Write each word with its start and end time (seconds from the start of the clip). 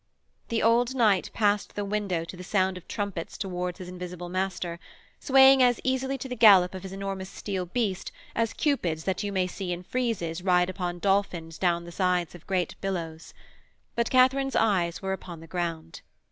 The 0.47 0.63
old 0.63 0.95
knight 0.95 1.29
passed 1.31 1.75
the 1.75 1.85
window 1.85 2.25
to 2.25 2.35
the 2.35 2.43
sound 2.43 2.75
of 2.75 2.87
trumpets 2.87 3.37
towards 3.37 3.77
his 3.77 3.87
invisible 3.87 4.29
master, 4.29 4.79
swaying 5.19 5.61
as 5.61 5.79
easily 5.83 6.17
to 6.17 6.27
the 6.27 6.35
gallop 6.35 6.73
of 6.73 6.81
his 6.81 6.91
enormous 6.91 7.29
steel 7.29 7.67
beast 7.67 8.11
as 8.35 8.51
cupids 8.51 9.03
that 9.03 9.21
you 9.21 9.31
may 9.31 9.45
see 9.45 9.71
in 9.71 9.83
friezes 9.83 10.41
ride 10.41 10.71
upon 10.71 10.97
dolphins 10.97 11.59
down 11.59 11.85
the 11.85 11.91
sides 11.91 12.33
of 12.33 12.47
great 12.47 12.73
billows; 12.81 13.35
but 13.93 14.09
Katharine's 14.09 14.55
eyes 14.55 15.03
were 15.03 15.13
upon 15.13 15.39
the 15.39 15.45
ground. 15.45 16.01